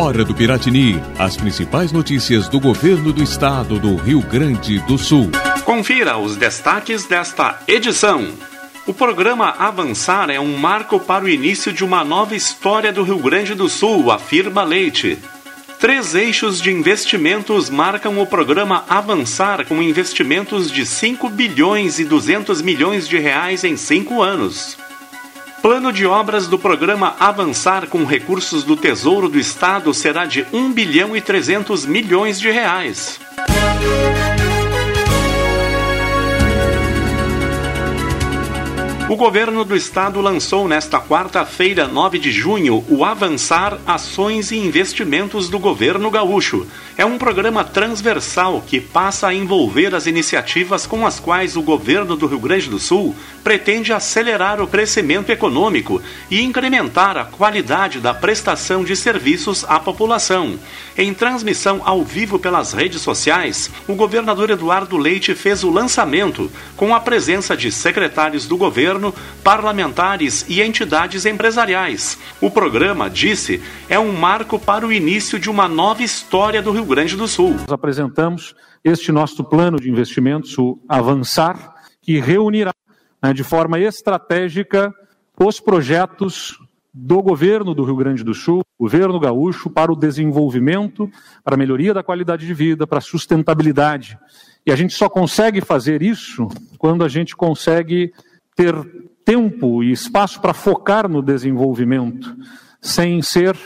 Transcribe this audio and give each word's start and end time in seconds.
Hora 0.00 0.24
do 0.24 0.32
Piratini. 0.32 0.94
As 1.18 1.36
principais 1.36 1.90
notícias 1.90 2.48
do 2.48 2.60
governo 2.60 3.12
do 3.12 3.20
estado 3.20 3.80
do 3.80 3.96
Rio 3.96 4.20
Grande 4.22 4.78
do 4.86 4.96
Sul. 4.96 5.28
Confira 5.64 6.16
os 6.16 6.36
destaques 6.36 7.04
desta 7.04 7.58
edição. 7.66 8.28
O 8.86 8.94
programa 8.94 9.56
Avançar 9.58 10.30
é 10.30 10.38
um 10.38 10.56
marco 10.56 11.00
para 11.00 11.24
o 11.24 11.28
início 11.28 11.72
de 11.72 11.84
uma 11.84 12.04
nova 12.04 12.36
história 12.36 12.92
do 12.92 13.02
Rio 13.02 13.18
Grande 13.18 13.56
do 13.56 13.68
Sul, 13.68 14.12
afirma 14.12 14.62
Leite. 14.62 15.18
Três 15.80 16.14
eixos 16.14 16.62
de 16.62 16.70
investimentos 16.70 17.68
marcam 17.68 18.20
o 18.20 18.26
programa 18.26 18.84
Avançar 18.88 19.66
com 19.66 19.82
investimentos 19.82 20.70
de 20.70 20.86
5 20.86 21.28
bilhões 21.28 21.98
e 21.98 22.04
200 22.04 22.62
milhões 22.62 23.08
de 23.08 23.18
reais 23.18 23.64
em 23.64 23.76
cinco 23.76 24.22
anos. 24.22 24.78
Plano 25.62 25.92
de 25.92 26.06
obras 26.06 26.46
do 26.46 26.58
programa 26.58 27.16
Avançar 27.18 27.88
com 27.88 28.04
recursos 28.04 28.62
do 28.62 28.76
Tesouro 28.76 29.28
do 29.28 29.38
Estado 29.38 29.92
será 29.92 30.24
de 30.24 30.46
1 30.52 30.72
bilhão 30.72 31.16
e 31.16 31.20
300 31.20 31.84
milhões 31.84 32.38
de 32.38 32.50
reais. 32.50 33.18
O 39.08 39.16
governo 39.16 39.64
do 39.64 39.74
estado 39.74 40.20
lançou 40.20 40.68
nesta 40.68 41.00
quarta-feira, 41.00 41.88
9 41.88 42.18
de 42.18 42.30
junho, 42.30 42.84
o 42.90 43.06
Avançar 43.06 43.78
Ações 43.86 44.50
e 44.50 44.58
Investimentos 44.58 45.48
do 45.48 45.58
Governo 45.58 46.10
Gaúcho. 46.10 46.66
É 46.94 47.06
um 47.06 47.16
programa 47.16 47.64
transversal 47.64 48.62
que 48.66 48.78
passa 48.78 49.28
a 49.28 49.34
envolver 49.34 49.94
as 49.94 50.06
iniciativas 50.06 50.86
com 50.86 51.06
as 51.06 51.18
quais 51.18 51.56
o 51.56 51.62
governo 51.62 52.16
do 52.16 52.26
Rio 52.26 52.38
Grande 52.38 52.68
do 52.68 52.78
Sul 52.78 53.16
pretende 53.42 53.94
acelerar 53.94 54.60
o 54.60 54.66
crescimento 54.66 55.30
econômico 55.30 56.02
e 56.30 56.42
incrementar 56.42 57.16
a 57.16 57.24
qualidade 57.24 58.00
da 58.00 58.12
prestação 58.12 58.84
de 58.84 58.94
serviços 58.94 59.64
à 59.66 59.80
população. 59.80 60.58
Em 60.98 61.14
transmissão 61.14 61.80
ao 61.84 62.04
vivo 62.04 62.38
pelas 62.38 62.72
redes 62.72 63.00
sociais, 63.00 63.70
o 63.86 63.94
governador 63.94 64.50
Eduardo 64.50 64.98
Leite 64.98 65.34
fez 65.34 65.64
o 65.64 65.70
lançamento 65.70 66.50
com 66.76 66.94
a 66.94 67.00
presença 67.00 67.56
de 67.56 67.70
secretários 67.72 68.46
do 68.46 68.56
governo, 68.56 68.97
parlamentares 69.42 70.44
e 70.48 70.60
entidades 70.60 71.24
empresariais. 71.26 72.18
O 72.40 72.50
programa, 72.50 73.08
disse, 73.08 73.62
é 73.88 73.98
um 73.98 74.12
marco 74.12 74.58
para 74.58 74.86
o 74.86 74.92
início 74.92 75.38
de 75.38 75.50
uma 75.50 75.68
nova 75.68 76.02
história 76.02 76.62
do 76.62 76.70
Rio 76.70 76.84
Grande 76.84 77.16
do 77.16 77.26
Sul. 77.26 77.52
Nós 77.52 77.72
apresentamos 77.72 78.54
este 78.84 79.10
nosso 79.12 79.44
plano 79.44 79.78
de 79.78 79.90
investimentos, 79.90 80.56
o 80.58 80.78
Avançar, 80.88 81.74
que 82.00 82.18
reunirá 82.18 82.72
né, 83.22 83.32
de 83.32 83.44
forma 83.44 83.78
estratégica 83.78 84.92
os 85.38 85.60
projetos 85.60 86.58
do 86.92 87.22
governo 87.22 87.74
do 87.74 87.84
Rio 87.84 87.96
Grande 87.96 88.24
do 88.24 88.34
Sul, 88.34 88.62
governo 88.78 89.20
gaúcho, 89.20 89.70
para 89.70 89.92
o 89.92 89.96
desenvolvimento, 89.96 91.08
para 91.44 91.54
a 91.54 91.58
melhoria 91.58 91.94
da 91.94 92.02
qualidade 92.02 92.46
de 92.46 92.54
vida, 92.54 92.86
para 92.86 92.98
a 92.98 93.02
sustentabilidade. 93.02 94.18
E 94.66 94.72
a 94.72 94.76
gente 94.76 94.94
só 94.94 95.08
consegue 95.08 95.60
fazer 95.60 96.02
isso 96.02 96.48
quando 96.76 97.04
a 97.04 97.08
gente 97.08 97.36
consegue 97.36 98.12
ter 98.58 98.74
tempo 99.24 99.84
e 99.84 99.92
espaço 99.92 100.40
para 100.40 100.52
focar 100.52 101.08
no 101.08 101.22
desenvolvimento, 101.22 102.36
sem 102.82 103.22
ser 103.22 103.56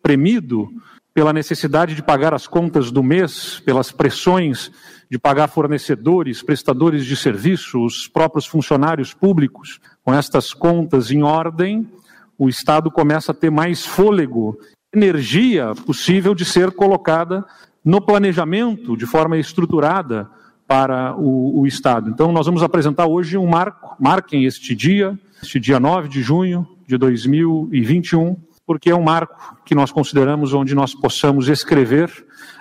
premido 0.00 0.68
pela 1.12 1.32
necessidade 1.32 1.96
de 1.96 2.02
pagar 2.02 2.32
as 2.32 2.46
contas 2.46 2.92
do 2.92 3.02
mês, 3.02 3.58
pelas 3.64 3.90
pressões 3.90 4.70
de 5.10 5.18
pagar 5.18 5.48
fornecedores, 5.48 6.44
prestadores 6.44 7.04
de 7.04 7.16
serviço, 7.16 7.84
os 7.84 8.06
próprios 8.06 8.46
funcionários 8.46 9.12
públicos. 9.12 9.80
Com 10.04 10.14
estas 10.14 10.54
contas 10.54 11.10
em 11.10 11.24
ordem, 11.24 11.90
o 12.38 12.48
Estado 12.48 12.88
começa 12.88 13.32
a 13.32 13.34
ter 13.34 13.50
mais 13.50 13.84
fôlego, 13.84 14.56
energia 14.94 15.74
possível 15.74 16.36
de 16.36 16.44
ser 16.44 16.70
colocada 16.70 17.44
no 17.84 18.00
planejamento 18.00 18.96
de 18.96 19.06
forma 19.06 19.38
estruturada 19.38 20.30
para 20.66 21.16
o, 21.16 21.60
o, 21.60 21.66
Estado. 21.66 22.10
Então, 22.10 22.32
nós 22.32 22.46
vamos 22.46 22.62
apresentar 22.62 23.06
hoje 23.06 23.38
um 23.38 23.46
marco, 23.46 23.96
marquem 24.00 24.44
este 24.44 24.74
dia, 24.74 25.18
este 25.42 25.60
dia 25.60 25.78
9 25.78 26.08
de 26.08 26.22
junho 26.22 26.66
de 26.86 26.96
2021, 26.96 28.36
porque 28.66 28.90
é 28.90 28.94
um 28.94 29.02
marco 29.02 29.56
que 29.64 29.74
nós 29.74 29.92
consideramos 29.92 30.52
onde 30.52 30.74
nós 30.74 30.94
possamos 30.94 31.48
escrever 31.48 32.10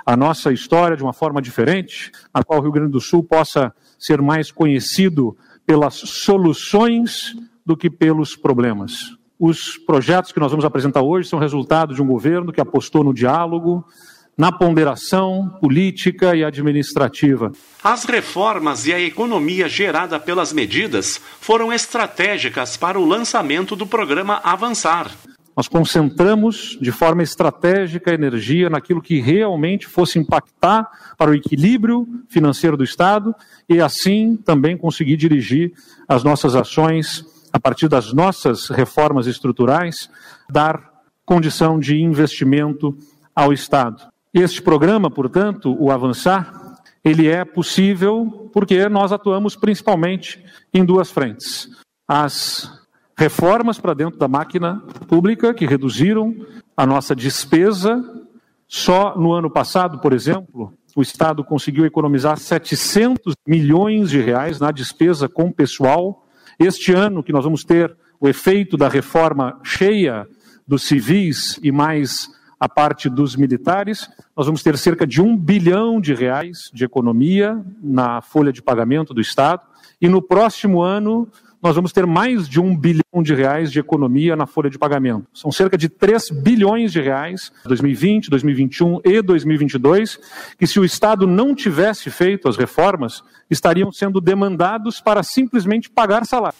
a 0.05 0.15
nossa 0.15 0.53
história 0.53 0.95
de 0.95 1.01
uma 1.01 1.13
forma 1.13 1.41
diferente, 1.41 2.11
a 2.31 2.43
qual 2.43 2.59
o 2.59 2.61
Rio 2.61 2.71
Grande 2.71 2.91
do 2.91 3.01
Sul 3.01 3.23
possa 3.23 3.73
ser 3.97 4.21
mais 4.21 4.51
conhecido 4.51 5.35
pelas 5.65 5.95
soluções 5.95 7.35
do 7.65 7.75
que 7.75 7.89
pelos 7.89 8.35
problemas. 8.35 9.17
Os 9.39 9.77
projetos 9.77 10.31
que 10.31 10.39
nós 10.39 10.51
vamos 10.51 10.63
apresentar 10.63 11.01
hoje 11.01 11.27
são 11.27 11.39
resultado 11.39 11.95
de 11.95 12.01
um 12.01 12.07
governo 12.07 12.53
que 12.53 12.61
apostou 12.61 13.03
no 13.03 13.13
diálogo, 13.13 13.83
na 14.37 14.51
ponderação 14.51 15.57
política 15.61 16.35
e 16.35 16.43
administrativa. 16.43 17.51
As 17.83 18.03
reformas 18.03 18.85
e 18.85 18.93
a 18.93 18.99
economia 18.99 19.69
gerada 19.69 20.19
pelas 20.19 20.51
medidas 20.51 21.21
foram 21.39 21.71
estratégicas 21.71 22.75
para 22.75 22.99
o 22.99 23.05
lançamento 23.05 23.75
do 23.75 23.87
programa 23.87 24.41
Avançar. 24.43 25.11
Nós 25.55 25.69
concentramos 25.69 26.77
de 26.81 26.91
forma 26.91 27.23
estratégica 27.23 28.11
a 28.11 28.13
energia 28.13 28.69
naquilo 28.69 29.01
que 29.01 29.21
realmente 29.21 29.87
fosse 29.87 30.19
impactar 30.19 30.85
para 31.17 31.31
o 31.31 31.33
equilíbrio 31.33 32.05
financeiro 32.27 32.75
do 32.75 32.83
Estado 32.83 33.33
e 33.69 33.79
assim 33.79 34.35
também 34.35 34.77
conseguir 34.77 35.15
dirigir 35.15 35.71
as 36.09 36.25
nossas 36.25 36.55
ações 36.55 37.25
a 37.53 37.59
partir 37.59 37.87
das 37.87 38.11
nossas 38.11 38.67
reformas 38.67 39.27
estruturais, 39.27 40.09
dar 40.49 40.91
condição 41.25 41.79
de 41.79 42.01
investimento 42.01 42.97
ao 43.33 43.53
Estado. 43.53 44.14
Este 44.37 44.61
programa, 44.61 45.09
portanto, 45.09 45.73
o 45.79 45.89
Avançar, 45.89 46.75
ele 47.05 47.25
é 47.25 47.45
possível 47.45 48.49
porque 48.51 48.89
nós 48.89 49.13
atuamos 49.13 49.55
principalmente 49.55 50.43
em 50.73 50.83
duas 50.83 51.09
frentes. 51.09 51.69
As 52.05 52.69
reformas 53.17 53.79
para 53.79 53.93
dentro 53.93 54.19
da 54.19 54.27
máquina 54.27 54.83
pública 55.07 55.53
que 55.53 55.65
reduziram 55.65 56.35
a 56.75 56.85
nossa 56.85 57.15
despesa. 57.15 58.03
Só 58.67 59.17
no 59.17 59.31
ano 59.31 59.49
passado, 59.49 59.99
por 59.99 60.11
exemplo, 60.11 60.73
o 60.97 61.01
Estado 61.01 61.41
conseguiu 61.41 61.85
economizar 61.85 62.37
700 62.37 63.35
milhões 63.47 64.09
de 64.09 64.19
reais 64.19 64.59
na 64.59 64.69
despesa 64.69 65.29
com 65.29 65.49
pessoal. 65.49 66.27
Este 66.59 66.91
ano, 66.91 67.23
que 67.23 67.31
nós 67.31 67.45
vamos 67.45 67.63
ter 67.63 67.95
o 68.19 68.27
efeito 68.27 68.75
da 68.75 68.89
reforma 68.89 69.61
cheia 69.63 70.27
dos 70.67 70.83
civis 70.83 71.57
e 71.63 71.71
mais 71.71 72.34
a 72.59 72.69
parte 72.69 73.09
dos 73.09 73.35
militares, 73.35 74.09
nós 74.35 74.45
vamos 74.45 74.63
ter 74.63 74.77
cerca 74.77 75.05
de 75.05 75.21
um 75.21 75.37
bilhão 75.37 75.99
de 75.99 76.13
reais 76.13 76.69
de 76.73 76.85
economia 76.85 77.63
na 77.81 78.21
folha 78.21 78.51
de 78.51 78.61
pagamento 78.61 79.13
do 79.13 79.21
Estado. 79.21 79.61
E 80.01 80.07
no 80.07 80.21
próximo 80.21 80.81
ano, 80.81 81.27
nós 81.61 81.75
vamos 81.75 81.91
ter 81.91 82.05
mais 82.05 82.47
de 82.47 82.61
um 82.61 82.77
bilhão 82.77 83.23
de 83.23 83.33
reais 83.33 83.71
de 83.71 83.79
economia 83.79 84.35
na 84.35 84.45
folha 84.45 84.69
de 84.69 84.77
pagamento. 84.77 85.25
São 85.33 85.51
cerca 85.51 85.77
de 85.77 85.89
3 85.89 86.29
bilhões 86.29 86.91
de 86.91 87.01
reais, 87.01 87.51
2020, 87.65 88.29
2021 88.29 88.99
e 89.03 89.21
2022, 89.21 90.19
que 90.59 90.67
se 90.67 90.79
o 90.79 90.85
Estado 90.85 91.25
não 91.25 91.55
tivesse 91.55 92.11
feito 92.11 92.47
as 92.47 92.55
reformas, 92.55 93.23
estariam 93.49 93.91
sendo 93.91 94.21
demandados 94.21 95.01
para 95.01 95.23
simplesmente 95.23 95.89
pagar 95.89 96.25
salário. 96.25 96.55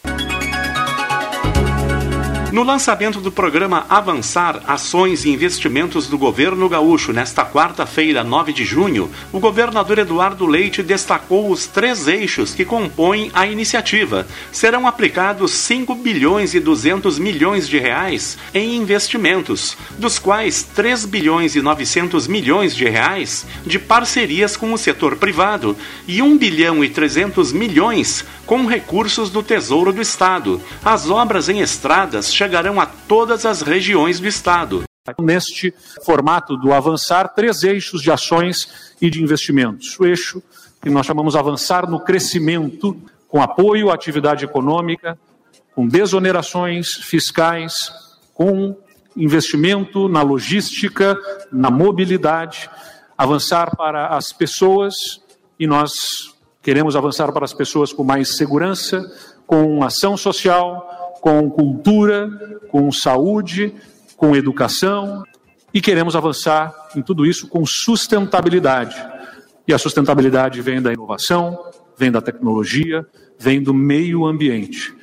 No 2.56 2.62
lançamento 2.62 3.20
do 3.20 3.30
programa 3.30 3.84
Avançar 3.86 4.62
Ações 4.66 5.26
e 5.26 5.28
Investimentos 5.28 6.06
do 6.06 6.16
Governo 6.16 6.66
Gaúcho 6.70 7.12
nesta 7.12 7.44
quarta-feira, 7.44 8.24
9 8.24 8.50
de 8.50 8.64
junho, 8.64 9.10
o 9.30 9.38
governador 9.38 9.98
Eduardo 9.98 10.46
Leite 10.46 10.82
destacou 10.82 11.50
os 11.50 11.66
três 11.66 12.08
eixos 12.08 12.54
que 12.54 12.64
compõem 12.64 13.30
a 13.34 13.46
iniciativa. 13.46 14.26
Serão 14.50 14.86
aplicados 14.86 15.52
5 15.52 15.96
bilhões 15.96 16.54
e 16.54 16.58
200 16.58 17.18
milhões 17.18 17.68
de 17.68 17.78
reais 17.78 18.38
em 18.54 18.76
investimentos, 18.76 19.76
dos 19.98 20.18
quais 20.18 20.62
3 20.62 21.04
bilhões 21.04 21.56
e 21.56 21.60
900 21.60 22.26
milhões 22.26 22.74
de 22.74 22.88
reais 22.88 23.44
de 23.66 23.78
parcerias 23.78 24.56
com 24.56 24.72
o 24.72 24.78
setor 24.78 25.16
privado 25.16 25.76
e 26.08 26.22
1 26.22 26.38
bilhão 26.38 26.82
e 26.82 26.88
300 26.88 27.52
milhões 27.52 28.24
com 28.46 28.64
recursos 28.64 29.28
do 29.28 29.42
Tesouro 29.42 29.92
do 29.92 30.00
Estado. 30.00 30.58
As 30.82 31.10
obras 31.10 31.50
em 31.50 31.60
estradas 31.60 32.32
chegarão 32.46 32.80
a 32.80 32.86
todas 32.86 33.44
as 33.44 33.60
regiões 33.60 34.20
do 34.20 34.28
Estado. 34.28 34.84
Neste 35.20 35.74
formato 36.04 36.56
do 36.56 36.72
avançar, 36.72 37.28
três 37.34 37.64
eixos 37.64 38.00
de 38.00 38.10
ações 38.10 38.94
e 39.00 39.10
de 39.10 39.22
investimentos. 39.22 39.98
O 39.98 40.06
eixo 40.06 40.42
que 40.80 40.88
nós 40.88 41.06
chamamos 41.06 41.34
avançar 41.34 41.88
no 41.88 41.98
crescimento, 41.98 42.96
com 43.28 43.42
apoio 43.42 43.90
à 43.90 43.94
atividade 43.94 44.44
econômica, 44.44 45.18
com 45.74 45.86
desonerações 45.86 46.88
fiscais, 47.02 47.74
com 48.32 48.76
investimento 49.16 50.08
na 50.08 50.22
logística, 50.22 51.18
na 51.50 51.70
mobilidade, 51.70 52.70
avançar 53.18 53.76
para 53.76 54.08
as 54.08 54.32
pessoas 54.32 54.94
e 55.58 55.66
nós 55.66 55.92
Queremos 56.66 56.96
avançar 56.96 57.30
para 57.30 57.44
as 57.44 57.54
pessoas 57.54 57.92
com 57.92 58.02
mais 58.02 58.36
segurança, 58.36 59.00
com 59.46 59.84
ação 59.84 60.16
social, 60.16 60.84
com 61.26 61.50
cultura, 61.50 62.30
com 62.68 62.92
saúde, 62.92 63.74
com 64.16 64.36
educação 64.36 65.24
e 65.74 65.80
queremos 65.80 66.14
avançar 66.14 66.72
em 66.94 67.02
tudo 67.02 67.26
isso 67.26 67.48
com 67.48 67.66
sustentabilidade. 67.66 68.94
E 69.66 69.74
a 69.74 69.78
sustentabilidade 69.78 70.62
vem 70.62 70.80
da 70.80 70.92
inovação, 70.92 71.58
vem 71.98 72.12
da 72.12 72.20
tecnologia, 72.20 73.04
vem 73.36 73.60
do 73.60 73.74
meio 73.74 74.24
ambiente. 74.24 74.94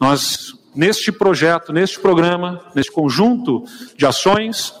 Nós, 0.00 0.54
neste 0.74 1.12
projeto, 1.12 1.70
neste 1.70 2.00
programa, 2.00 2.62
neste 2.74 2.90
conjunto 2.90 3.62
de 3.94 4.06
ações, 4.06 4.72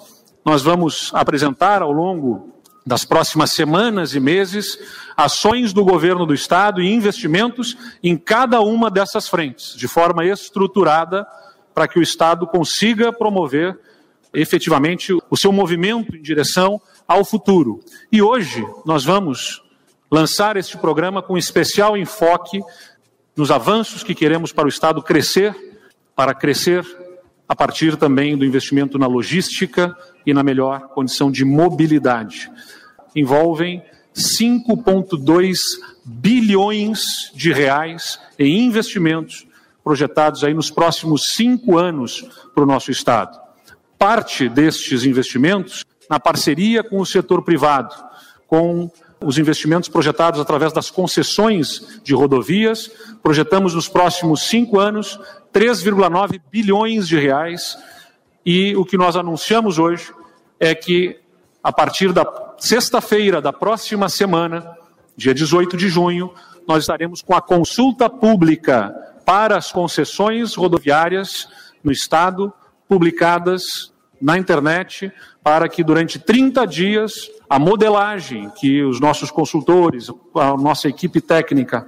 nós 0.42 0.62
vamos 0.62 1.10
apresentar 1.12 1.82
ao 1.82 1.92
longo 1.92 2.57
das 2.88 3.04
próximas 3.04 3.52
semanas 3.52 4.14
e 4.14 4.20
meses 4.20 4.78
ações 5.14 5.74
do 5.74 5.84
governo 5.84 6.24
do 6.24 6.32
Estado 6.32 6.80
e 6.80 6.90
investimentos 6.90 7.76
em 8.02 8.16
cada 8.16 8.62
uma 8.62 8.90
dessas 8.90 9.28
frentes, 9.28 9.76
de 9.76 9.86
forma 9.86 10.24
estruturada, 10.24 11.26
para 11.74 11.86
que 11.86 11.98
o 11.98 12.02
Estado 12.02 12.46
consiga 12.46 13.12
promover 13.12 13.78
efetivamente 14.32 15.12
o 15.28 15.36
seu 15.36 15.52
movimento 15.52 16.16
em 16.16 16.22
direção 16.22 16.80
ao 17.06 17.26
futuro. 17.26 17.80
E 18.10 18.22
hoje 18.22 18.66
nós 18.86 19.04
vamos 19.04 19.62
lançar 20.10 20.56
este 20.56 20.78
programa 20.78 21.22
com 21.22 21.36
especial 21.36 21.94
enfoque 21.94 22.62
nos 23.36 23.50
avanços 23.50 24.02
que 24.02 24.14
queremos 24.14 24.50
para 24.50 24.64
o 24.64 24.68
Estado 24.68 25.02
crescer, 25.02 25.54
para 26.16 26.32
crescer 26.32 26.86
a 27.46 27.54
partir 27.54 27.96
também 27.96 28.36
do 28.36 28.46
investimento 28.46 28.98
na 28.98 29.06
logística 29.06 29.94
e 30.24 30.32
na 30.32 30.42
melhor 30.42 30.88
condição 30.88 31.30
de 31.30 31.44
mobilidade. 31.44 32.50
Envolvem 33.14 33.82
5,2 34.14 35.56
bilhões 36.04 37.32
de 37.34 37.52
reais 37.52 38.18
em 38.38 38.64
investimentos 38.64 39.46
projetados 39.82 40.44
aí 40.44 40.52
nos 40.52 40.70
próximos 40.70 41.32
cinco 41.34 41.78
anos 41.78 42.24
para 42.54 42.62
o 42.62 42.66
nosso 42.66 42.90
Estado. 42.90 43.38
Parte 43.98 44.48
destes 44.48 45.04
investimentos 45.04 45.84
na 46.10 46.20
parceria 46.20 46.82
com 46.82 47.00
o 47.00 47.06
setor 47.06 47.42
privado, 47.42 47.94
com 48.46 48.90
os 49.24 49.38
investimentos 49.38 49.88
projetados 49.88 50.40
através 50.40 50.72
das 50.72 50.90
concessões 50.90 52.00
de 52.04 52.14
rodovias. 52.14 52.90
Projetamos 53.22 53.74
nos 53.74 53.88
próximos 53.88 54.42
cinco 54.42 54.78
anos 54.78 55.18
3,9 55.52 56.40
bilhões 56.50 57.08
de 57.08 57.18
reais. 57.18 57.76
E 58.44 58.76
o 58.76 58.84
que 58.84 58.96
nós 58.96 59.16
anunciamos 59.16 59.78
hoje 59.78 60.12
é 60.60 60.74
que, 60.74 61.18
a 61.68 61.72
partir 61.72 62.14
da 62.14 62.24
sexta-feira 62.56 63.42
da 63.42 63.52
próxima 63.52 64.08
semana, 64.08 64.74
dia 65.14 65.34
18 65.34 65.76
de 65.76 65.86
junho, 65.86 66.32
nós 66.66 66.84
estaremos 66.84 67.20
com 67.20 67.34
a 67.34 67.42
consulta 67.42 68.08
pública 68.08 68.90
para 69.26 69.58
as 69.58 69.70
concessões 69.70 70.54
rodoviárias 70.54 71.46
no 71.84 71.92
Estado, 71.92 72.50
publicadas 72.88 73.92
na 74.18 74.38
internet 74.38 75.12
para 75.44 75.68
que 75.68 75.84
durante 75.84 76.18
30 76.18 76.66
dias 76.66 77.12
a 77.50 77.58
modelagem 77.58 78.50
que 78.58 78.82
os 78.82 78.98
nossos 78.98 79.30
consultores, 79.30 80.08
a 80.36 80.56
nossa 80.56 80.88
equipe 80.88 81.20
técnica 81.20 81.86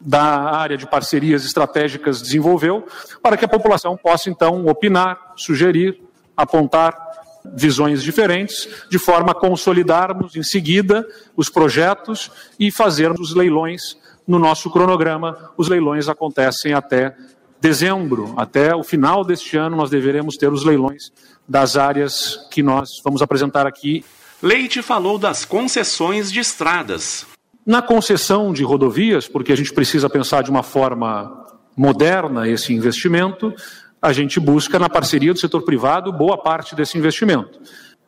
da 0.00 0.22
área 0.22 0.78
de 0.78 0.86
parcerias 0.86 1.44
estratégicas 1.44 2.22
desenvolveu, 2.22 2.86
para 3.22 3.36
que 3.36 3.44
a 3.44 3.48
população 3.48 3.98
possa 3.98 4.30
então 4.30 4.64
opinar, 4.66 5.34
sugerir, 5.36 6.02
apontar 6.34 7.10
visões 7.54 8.02
diferentes, 8.02 8.68
de 8.88 8.98
forma 8.98 9.32
a 9.32 9.34
consolidarmos 9.34 10.36
em 10.36 10.42
seguida 10.42 11.06
os 11.36 11.48
projetos 11.48 12.30
e 12.58 12.70
fazermos 12.70 13.30
os 13.30 13.34
leilões 13.34 13.96
no 14.26 14.38
nosso 14.38 14.70
cronograma. 14.70 15.52
Os 15.56 15.68
leilões 15.68 16.08
acontecem 16.08 16.72
até 16.72 17.16
dezembro, 17.60 18.34
até 18.36 18.74
o 18.74 18.82
final 18.82 19.24
deste 19.24 19.56
ano, 19.56 19.76
nós 19.76 19.90
deveremos 19.90 20.36
ter 20.36 20.52
os 20.52 20.64
leilões 20.64 21.12
das 21.48 21.76
áreas 21.76 22.48
que 22.50 22.62
nós 22.62 23.00
vamos 23.04 23.20
apresentar 23.20 23.66
aqui. 23.66 24.04
Leite 24.42 24.80
falou 24.82 25.18
das 25.18 25.44
concessões 25.44 26.32
de 26.32 26.40
estradas. 26.40 27.26
Na 27.66 27.82
concessão 27.82 28.52
de 28.52 28.64
rodovias, 28.64 29.28
porque 29.28 29.52
a 29.52 29.56
gente 29.56 29.72
precisa 29.72 30.08
pensar 30.08 30.42
de 30.42 30.50
uma 30.50 30.62
forma 30.62 31.46
moderna 31.76 32.48
esse 32.48 32.72
investimento, 32.72 33.54
a 34.00 34.12
gente 34.12 34.40
busca 34.40 34.78
na 34.78 34.88
parceria 34.88 35.32
do 35.32 35.38
setor 35.38 35.62
privado 35.62 36.12
boa 36.12 36.38
parte 36.38 36.74
desse 36.74 36.96
investimento. 36.96 37.60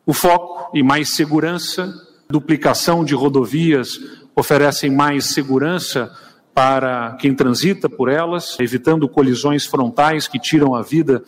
O 0.05 0.13
foco 0.13 0.75
e 0.75 0.81
mais 0.81 1.15
segurança, 1.15 1.93
duplicação 2.29 3.05
de 3.05 3.13
rodovias 3.13 3.99
oferecem 4.35 4.89
mais 4.91 5.25
segurança 5.25 6.11
para 6.53 7.15
quem 7.19 7.33
transita 7.33 7.87
por 7.87 8.09
elas, 8.09 8.57
evitando 8.59 9.07
colisões 9.07 9.65
frontais 9.65 10.27
que 10.27 10.39
tiram 10.39 10.75
a 10.75 10.81
vida 10.81 11.23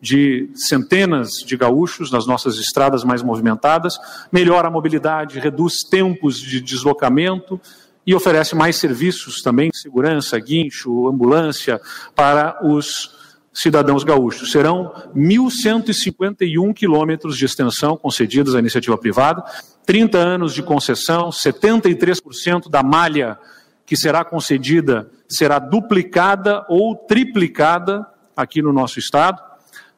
de 0.00 0.50
centenas 0.54 1.30
de 1.44 1.56
gaúchos 1.56 2.10
nas 2.10 2.26
nossas 2.26 2.56
estradas 2.56 3.04
mais 3.04 3.22
movimentadas, 3.22 3.98
melhora 4.32 4.68
a 4.68 4.70
mobilidade, 4.70 5.38
reduz 5.38 5.80
tempos 5.90 6.38
de 6.38 6.60
deslocamento 6.60 7.60
e 8.06 8.14
oferece 8.14 8.54
mais 8.54 8.76
serviços 8.76 9.42
também, 9.42 9.70
segurança, 9.74 10.38
guincho, 10.38 11.08
ambulância 11.08 11.80
para 12.14 12.58
os 12.66 13.10
cidadãos 13.52 14.04
gaúchos. 14.04 14.52
Serão 14.52 14.92
1.151 15.14 16.74
quilômetros 16.74 17.36
de 17.36 17.44
extensão 17.44 17.96
concedidos 17.96 18.54
à 18.54 18.58
iniciativa 18.58 18.96
privada, 18.96 19.44
30 19.86 20.18
anos 20.18 20.54
de 20.54 20.62
concessão, 20.62 21.30
73% 21.30 22.70
da 22.70 22.82
malha 22.82 23.38
que 23.84 23.96
será 23.96 24.24
concedida 24.24 25.10
será 25.28 25.58
duplicada 25.58 26.64
ou 26.68 26.94
triplicada 26.94 28.06
aqui 28.36 28.62
no 28.62 28.72
nosso 28.72 28.98
estado. 28.98 29.40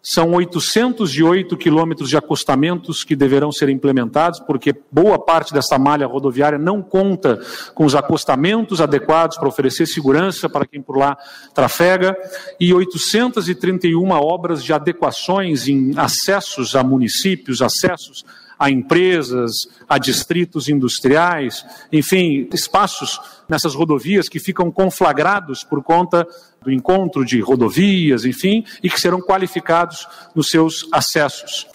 São 0.03 0.33
808 0.33 1.57
quilômetros 1.57 2.09
de 2.09 2.17
acostamentos 2.17 3.05
que 3.05 3.15
deverão 3.15 3.53
ser 3.53 3.69
implementados, 3.69 4.41
porque 4.41 4.75
boa 4.91 5.17
parte 5.17 5.53
dessa 5.53 5.79
malha 5.79 6.07
rodoviária 6.07 6.59
não 6.59 6.83
conta 6.83 7.41
com 7.73 7.85
os 7.85 7.95
acostamentos 7.95 8.81
adequados 8.81 9.37
para 9.37 9.49
oferecer 9.49 9.87
segurança 9.87 10.49
para 10.49 10.67
quem 10.67 10.83
por 10.83 10.97
lá 10.97 11.17
trafega, 11.55 12.17
e 12.59 12.75
831 12.75 14.11
obras 14.11 14.65
de 14.65 14.73
adequações 14.73 15.69
em 15.69 15.93
acessos 15.97 16.75
a 16.75 16.83
municípios, 16.83 17.63
acessos 17.63 18.25
a 18.63 18.71
empresas, 18.71 19.51
a 19.89 19.99
distritos 19.99 20.69
industriais, 20.69 21.67
enfim, 21.91 22.49
espaços 22.53 23.21
nessas 23.49 23.75
rodovias 23.75 24.29
que 24.29 24.39
ficam 24.39 24.71
conflagrados 24.71 25.65
por 25.65 25.83
conta 25.83 26.25
do 26.63 26.71
encontro 26.71 27.25
de 27.25 27.41
rodovias, 27.41 28.25
enfim, 28.25 28.65
e 28.81 28.89
que 28.89 29.01
serão 29.01 29.21
qualificados 29.21 30.07
nos 30.33 30.47
seus 30.47 30.87
acessos. 30.93 31.67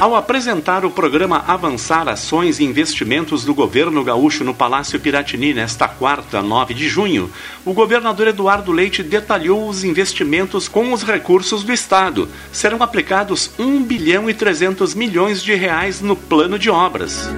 Ao 0.00 0.16
apresentar 0.16 0.84
o 0.84 0.90
programa 0.90 1.44
Avançar 1.46 2.08
Ações 2.08 2.58
e 2.58 2.64
Investimentos 2.64 3.44
do 3.44 3.54
Governo 3.54 4.02
Gaúcho 4.02 4.42
no 4.42 4.52
Palácio 4.52 4.98
Piratini 4.98 5.54
nesta 5.54 5.86
quarta, 5.86 6.42
9 6.42 6.74
de 6.74 6.88
junho, 6.88 7.30
o 7.64 7.72
governador 7.72 8.26
Eduardo 8.26 8.72
Leite 8.72 9.04
detalhou 9.04 9.68
os 9.68 9.84
investimentos 9.84 10.66
com 10.66 10.92
os 10.92 11.04
recursos 11.04 11.62
do 11.62 11.72
Estado. 11.72 12.28
Serão 12.52 12.82
aplicados 12.82 13.52
1 13.58 13.84
bilhão 13.84 14.28
e 14.28 14.34
300 14.34 14.94
milhões 14.94 15.42
de 15.42 15.54
reais 15.54 16.00
no 16.00 16.16
plano 16.16 16.58
de 16.58 16.68
obras. 16.68 17.28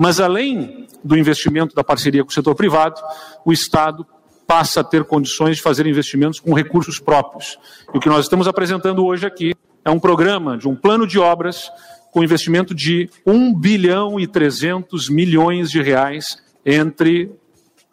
Mas 0.00 0.20
além 0.20 0.86
do 1.04 1.18
investimento 1.18 1.74
da 1.74 1.84
parceria 1.84 2.24
com 2.24 2.30
o 2.30 2.34
setor 2.34 2.54
privado, 2.54 3.00
o 3.44 3.52
Estado 3.52 4.06
passa 4.46 4.80
a 4.80 4.84
ter 4.84 5.04
condições 5.04 5.58
de 5.58 5.62
fazer 5.62 5.86
investimentos 5.86 6.40
com 6.40 6.54
recursos 6.54 6.98
próprios. 6.98 7.58
E 7.94 7.98
o 7.98 8.00
que 8.00 8.08
nós 8.08 8.24
estamos 8.24 8.48
apresentando 8.48 9.04
hoje 9.04 9.26
aqui 9.26 9.54
é 9.84 9.90
um 9.90 9.98
programa 9.98 10.56
de 10.56 10.68
um 10.68 10.76
plano 10.76 11.06
de 11.06 11.18
obras 11.18 11.70
com 12.10 12.24
investimento 12.24 12.74
de 12.74 13.08
1 13.24 13.54
bilhão 13.54 14.18
e 14.18 14.26
300 14.26 15.08
milhões 15.08 15.70
de 15.70 15.80
reais 15.80 16.38
entre 16.64 17.30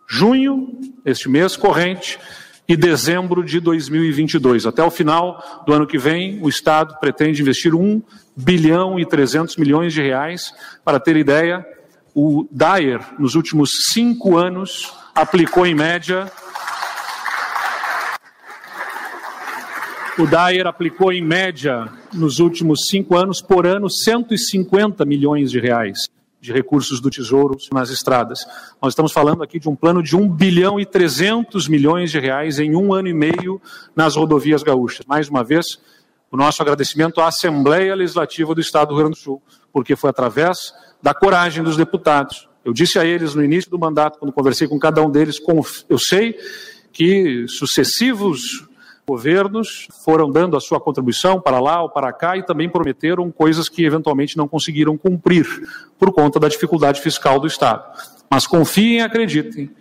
junho, 0.07 0.79
este 1.05 1.29
mês 1.29 1.55
corrente, 1.55 2.19
e 2.67 2.75
dezembro 2.75 3.43
de 3.43 3.59
2022. 3.59 4.65
Até 4.65 4.83
o 4.83 4.91
final 4.91 5.63
do 5.65 5.73
ano 5.73 5.87
que 5.87 5.97
vem, 5.97 6.39
o 6.41 6.49
Estado 6.49 6.97
pretende 6.99 7.41
investir 7.41 7.73
1 7.73 8.01
bilhão 8.35 8.99
e 8.99 9.05
300 9.05 9.55
milhões 9.55 9.93
de 9.93 10.01
reais. 10.01 10.53
Para 10.83 10.99
ter 10.99 11.15
ideia, 11.15 11.65
o 12.13 12.45
Dyer, 12.51 12.99
nos 13.17 13.35
últimos 13.35 13.69
cinco 13.93 14.35
anos, 14.35 14.93
aplicou 15.15 15.65
em 15.65 15.73
média 15.73 16.29
O 20.19 20.25
Dyer 20.25 20.65
aplicou 20.65 21.13
em 21.13 21.21
média, 21.21 21.87
nos 22.11 22.39
últimos 22.39 22.87
cinco 22.89 23.15
anos, 23.15 23.39
por 23.39 23.67
ano, 23.67 23.87
150 23.87 25.05
milhões 25.05 25.51
de 25.51 25.59
reais 25.59 26.09
de 26.41 26.51
recursos 26.51 26.99
do 26.99 27.11
Tesouro 27.11 27.55
nas 27.71 27.91
estradas. 27.91 28.39
Nós 28.81 28.93
estamos 28.93 29.11
falando 29.11 29.43
aqui 29.43 29.59
de 29.59 29.69
um 29.69 29.75
plano 29.75 30.01
de 30.01 30.15
1 30.15 30.27
bilhão 30.29 30.79
e 30.79 30.87
300 30.87 31.67
milhões 31.67 32.09
de 32.09 32.19
reais 32.19 32.57
em 32.57 32.75
um 32.75 32.93
ano 32.93 33.07
e 33.07 33.13
meio 33.13 33.61
nas 33.95 34.15
rodovias 34.15 34.63
gaúchas. 34.63 35.05
Mais 35.05 35.29
uma 35.29 35.43
vez, 35.43 35.79
o 36.31 36.37
nosso 36.37 36.63
agradecimento 36.63 37.21
à 37.21 37.27
Assembleia 37.27 37.93
Legislativa 37.93 38.55
do 38.55 38.61
Estado 38.61 38.89
do 38.89 38.95
Rio 38.95 39.03
Grande 39.03 39.19
do 39.19 39.23
Sul, 39.23 39.41
porque 39.71 39.95
foi 39.95 40.09
através 40.09 40.73
da 40.99 41.13
coragem 41.13 41.63
dos 41.63 41.77
deputados. 41.77 42.49
Eu 42.65 42.73
disse 42.73 42.97
a 42.97 43.05
eles 43.05 43.35
no 43.35 43.43
início 43.43 43.69
do 43.69 43.77
mandato, 43.77 44.17
quando 44.17 44.31
conversei 44.31 44.67
com 44.67 44.79
cada 44.79 44.99
um 44.99 45.11
deles, 45.11 45.39
eu 45.87 45.99
sei 45.99 46.35
que 46.91 47.45
sucessivos 47.47 48.67
governos 49.07 49.87
foram 50.03 50.29
dando 50.29 50.57
a 50.57 50.59
sua 50.59 50.81
contribuição 50.81 51.39
para 51.39 51.61
lá 51.61 51.81
ou 51.81 51.89
para 51.89 52.11
cá 52.11 52.35
e 52.35 52.43
também 52.43 52.67
prometeram 52.67 53.31
coisas 53.31 53.69
que 53.69 53.85
eventualmente 53.85 54.35
não 54.35 54.49
conseguiram 54.49 54.97
cumprir 54.97 55.45
por 55.97 56.11
conta 56.11 56.37
da 56.39 56.49
dificuldade 56.49 56.99
fiscal 56.99 57.39
do 57.39 57.47
Estado. 57.47 57.85
Mas 58.29 58.45
confiem 58.45 59.01
acreditem. 59.01 59.71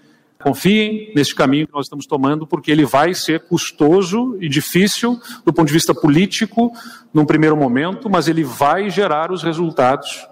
Confiem 0.40 1.12
neste 1.12 1.34
caminho 1.34 1.66
que 1.66 1.72
nós 1.72 1.86
estamos 1.86 2.06
tomando, 2.06 2.46
porque 2.46 2.70
ele 2.70 2.84
vai 2.84 3.14
ser 3.14 3.40
custoso 3.40 4.36
e 4.40 4.48
difícil 4.48 5.18
do 5.44 5.52
ponto 5.52 5.66
de 5.66 5.72
vista 5.72 5.92
político 5.92 6.70
num 7.12 7.24
primeiro 7.24 7.56
momento, 7.56 8.08
mas 8.08 8.28
ele 8.28 8.44
vai 8.44 8.88
gerar 8.90 9.32
os 9.32 9.42
resultados 9.42 10.24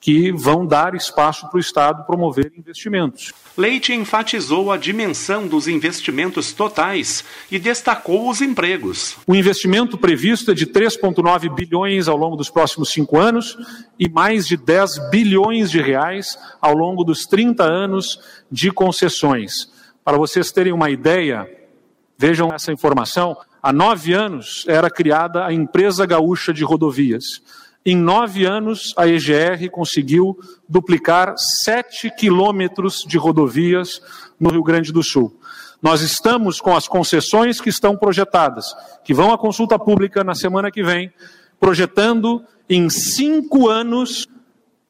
que 0.00 0.32
vão 0.32 0.66
dar 0.66 0.94
espaço 0.94 1.46
para 1.50 1.58
o 1.58 1.60
Estado 1.60 2.04
promover 2.04 2.50
investimentos. 2.56 3.34
Leite 3.56 3.92
enfatizou 3.92 4.72
a 4.72 4.78
dimensão 4.78 5.46
dos 5.46 5.68
investimentos 5.68 6.52
totais 6.52 7.22
e 7.50 7.58
destacou 7.58 8.30
os 8.30 8.40
empregos. 8.40 9.16
O 9.26 9.34
investimento 9.34 9.98
previsto 9.98 10.52
é 10.52 10.54
de 10.54 10.66
3,9 10.66 11.54
bilhões 11.54 12.08
ao 12.08 12.16
longo 12.16 12.34
dos 12.34 12.48
próximos 12.48 12.88
cinco 12.88 13.18
anos 13.18 13.58
e 13.98 14.08
mais 14.08 14.48
de 14.48 14.56
10 14.56 15.10
bilhões 15.10 15.70
de 15.70 15.82
reais 15.82 16.38
ao 16.62 16.74
longo 16.74 17.04
dos 17.04 17.26
30 17.26 17.62
anos 17.62 18.18
de 18.50 18.72
concessões. 18.72 19.70
Para 20.02 20.16
vocês 20.16 20.50
terem 20.50 20.72
uma 20.72 20.88
ideia, 20.88 21.46
vejam 22.16 22.48
essa 22.54 22.72
informação: 22.72 23.36
há 23.62 23.70
nove 23.70 24.14
anos 24.14 24.64
era 24.66 24.88
criada 24.88 25.44
a 25.44 25.52
Empresa 25.52 26.06
Gaúcha 26.06 26.54
de 26.54 26.64
Rodovias. 26.64 27.42
Em 27.84 27.96
nove 27.96 28.44
anos, 28.44 28.92
a 28.94 29.08
EGR 29.08 29.70
conseguiu 29.70 30.38
duplicar 30.68 31.34
sete 31.64 32.10
quilômetros 32.10 33.04
de 33.06 33.16
rodovias 33.16 34.02
no 34.38 34.50
Rio 34.50 34.62
Grande 34.62 34.92
do 34.92 35.02
Sul. 35.02 35.34
Nós 35.80 36.02
estamos 36.02 36.60
com 36.60 36.76
as 36.76 36.86
concessões 36.86 37.58
que 37.58 37.70
estão 37.70 37.96
projetadas, 37.96 38.66
que 39.02 39.14
vão 39.14 39.32
à 39.32 39.38
consulta 39.38 39.78
pública 39.78 40.22
na 40.22 40.34
semana 40.34 40.70
que 40.70 40.82
vem, 40.82 41.10
projetando 41.58 42.44
em 42.68 42.90
cinco 42.90 43.68
anos 43.70 44.28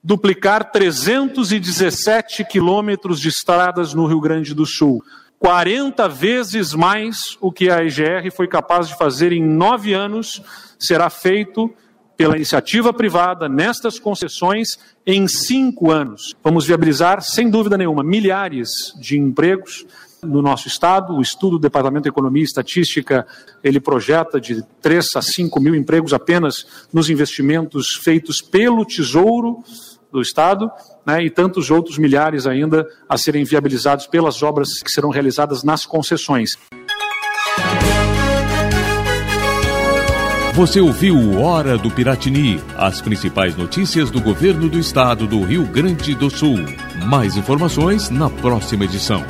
duplicar 0.03 0.73
317 0.73 2.45
quilômetros 2.45 3.21
de 3.21 3.29
estradas 3.29 3.95
no 3.95 4.07
Rio 4.07 4.21
Grande 4.21 4.53
do 4.53 4.67
Sul. 4.67 5.01
40 5.39 6.09
vezes 6.09 6.75
mais 6.75 7.17
o 7.41 7.53
que 7.53 7.71
a 7.71 7.85
EGR 7.85 8.31
foi 8.35 8.49
capaz 8.49 8.89
de 8.89 8.97
fazer 8.97 9.33
em 9.33 9.43
nove 9.43 9.95
anos 9.95 10.43
será 10.79 11.09
feito 11.09 11.73
pela 12.21 12.37
iniciativa 12.37 12.93
privada 12.93 13.49
nestas 13.49 13.99
concessões 13.99 14.79
em 15.07 15.27
cinco 15.27 15.91
anos. 15.91 16.35
Vamos 16.45 16.67
viabilizar, 16.67 17.23
sem 17.23 17.49
dúvida 17.49 17.79
nenhuma, 17.79 18.05
milhares 18.05 18.69
de 19.01 19.19
empregos 19.19 19.87
no 20.23 20.43
nosso 20.43 20.69
estado. 20.69 21.15
O 21.15 21.23
estudo 21.23 21.53
do 21.53 21.63
Departamento 21.63 22.03
de 22.03 22.11
Economia 22.11 22.43
e 22.43 22.45
Estatística 22.45 23.27
ele 23.65 23.81
projeta 23.81 24.39
de 24.39 24.63
3 24.83 25.17
a 25.17 25.23
5 25.23 25.59
mil 25.61 25.75
empregos 25.75 26.13
apenas 26.13 26.87
nos 26.93 27.09
investimentos 27.09 27.99
feitos 28.05 28.43
pelo 28.43 28.85
Tesouro 28.85 29.65
do 30.13 30.21
Estado, 30.21 30.71
né, 31.07 31.25
e 31.25 31.31
tantos 31.31 31.71
outros 31.71 31.97
milhares 31.97 32.47
ainda 32.47 32.87
a 33.09 33.17
serem 33.17 33.45
viabilizados 33.45 34.07
pelas 34.07 34.43
obras 34.43 34.83
que 34.83 34.91
serão 34.91 35.09
realizadas 35.09 35.65
nas 35.65 35.87
concessões. 35.87 36.51
Você 40.61 40.79
ouviu 40.79 41.41
Hora 41.41 41.79
do 41.79 41.91
Piratini, 41.91 42.63
as 42.77 43.01
principais 43.01 43.57
notícias 43.57 44.11
do 44.11 44.21
governo 44.21 44.69
do 44.69 44.79
estado 44.79 45.27
do 45.27 45.43
Rio 45.43 45.65
Grande 45.65 46.15
do 46.15 46.29
Sul. 46.29 46.59
Mais 47.07 47.35
informações 47.35 48.11
na 48.11 48.29
próxima 48.29 48.85
edição. 48.85 49.25